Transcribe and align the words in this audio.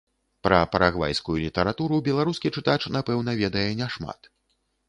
Пра 0.45 0.59
парагвайскую 0.75 1.35
літаратуру 1.43 2.01
беларускі 2.09 2.53
чытач 2.57 2.81
напэўна 2.97 3.31
ведае 3.43 3.67
няшмат. 3.83 4.19